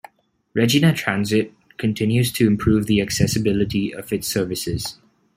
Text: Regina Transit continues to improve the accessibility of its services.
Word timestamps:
Regina 0.55 0.91
Transit 0.95 1.53
continues 1.77 2.31
to 2.31 2.47
improve 2.47 2.87
the 2.87 2.99
accessibility 2.99 3.93
of 3.93 4.11
its 4.11 4.27
services. 4.27 4.97